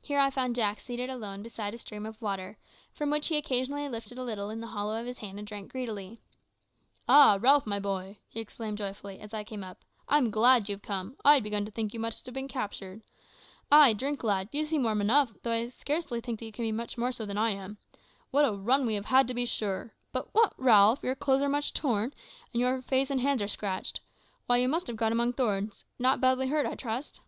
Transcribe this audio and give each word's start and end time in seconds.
Here 0.00 0.18
I 0.18 0.30
found 0.30 0.56
Jack 0.56 0.80
seated 0.80 1.08
alone 1.08 1.40
beside 1.44 1.72
a 1.72 1.78
stream 1.78 2.04
of 2.04 2.20
water, 2.20 2.58
from 2.92 3.10
which 3.12 3.28
he 3.28 3.36
occasionally 3.36 3.88
lifted 3.88 4.18
a 4.18 4.24
little 4.24 4.50
in 4.50 4.60
the 4.60 4.66
hollow 4.66 4.98
of 5.00 5.06
his 5.06 5.18
hand 5.18 5.38
and 5.38 5.46
drank 5.46 5.70
greedily. 5.70 6.18
"Ah, 7.08 7.38
Ralph, 7.40 7.64
my 7.64 7.78
boy!" 7.78 8.18
he 8.26 8.40
exclaimed 8.40 8.78
joyfully 8.78 9.20
as 9.20 9.32
I 9.32 9.44
came 9.44 9.62
up, 9.62 9.84
"I'm 10.08 10.32
glad 10.32 10.68
you've 10.68 10.82
come. 10.82 11.14
I 11.24 11.34
had 11.34 11.44
begun 11.44 11.64
to 11.64 11.70
fear 11.70 11.84
that 11.84 11.94
you 11.94 12.00
must 12.00 12.26
have 12.26 12.34
been 12.34 12.48
captured. 12.48 13.02
Ay, 13.70 13.92
drink, 13.94 14.24
lad! 14.24 14.48
You 14.50 14.64
seem 14.64 14.82
warm 14.82 15.00
enough, 15.00 15.30
though 15.44 15.52
I 15.52 15.68
scarcely 15.68 16.20
think 16.20 16.42
you 16.42 16.50
can 16.50 16.64
be 16.64 16.72
much 16.72 16.98
more 16.98 17.12
so 17.12 17.24
than 17.24 17.38
I 17.38 17.50
am. 17.50 17.78
What 18.32 18.44
a 18.44 18.50
run 18.52 18.84
we 18.84 18.94
have 18.94 19.04
had, 19.06 19.28
to 19.28 19.34
be 19.34 19.46
sure! 19.46 19.94
But, 20.10 20.34
what, 20.34 20.54
Ralph 20.58 21.04
your 21.04 21.14
clothes 21.14 21.42
are 21.42 21.48
much 21.48 21.72
torn, 21.72 22.12
and 22.52 22.60
your 22.60 22.82
face 22.82 23.10
and 23.10 23.20
hands 23.20 23.42
are 23.42 23.46
scratched. 23.46 24.00
Why, 24.46 24.56
you 24.56 24.68
must 24.68 24.88
have 24.88 24.96
got 24.96 25.12
among 25.12 25.34
thorns. 25.34 25.84
Not 26.00 26.20
badly 26.20 26.48
hurt, 26.48 26.66
I 26.66 26.74
trust?" 26.74 27.20